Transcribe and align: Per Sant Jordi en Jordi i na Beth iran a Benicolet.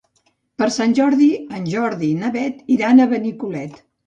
Per 0.61 0.67
Sant 0.75 0.95
Jordi 0.99 1.27
en 1.59 1.67
Jordi 1.75 2.09
i 2.15 2.17
na 2.23 2.33
Beth 2.39 2.65
iran 2.79 3.05
a 3.05 3.09
Benicolet. 3.15 3.81